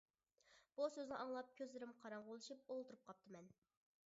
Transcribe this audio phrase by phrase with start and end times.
[0.79, 3.55] بۇ سۆزنى ئاڭلاپ، كۆزلىرىم قاراڭغۇلىشىپ ئولتۇرۇپ قاپتىمەن.